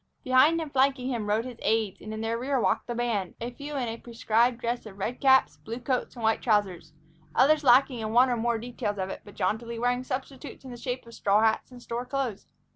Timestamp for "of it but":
8.97-9.35